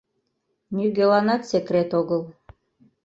[0.75, 2.21] Нигӧланат секрет огыл.